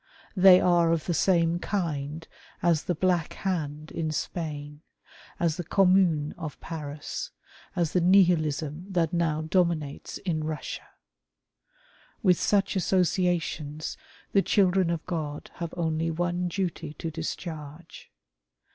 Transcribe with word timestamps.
They 0.35 0.59
are 0.59 0.91
of 0.91 1.05
the 1.05 1.13
same 1.13 1.59
kind 1.59 2.27
as 2.63 2.85
the 2.85 2.95
Black 2.95 3.33
Hand 3.33 3.91
in 3.91 4.09
Spain, 4.09 4.81
as 5.39 5.57
the 5.57 5.63
Commune 5.63 6.33
of 6.39 6.59
Paris, 6.59 7.29
as 7.75 7.93
the 7.93 8.01
Nihilism 8.01 8.87
that 8.93 9.13
now 9.13 9.43
dominates 9.43 10.17
in 10.17 10.39
Eussia. 10.41 10.87
With 12.23 12.39
such 12.41 12.75
associations 12.75 13.95
the 14.31 14.41
children 14.41 14.89
of 14.89 15.05
God 15.05 15.51
have 15.57 15.71
only 15.77 16.09
one 16.09 16.47
duty 16.47 16.93
to 16.95 17.11
discharge. 17.11 18.09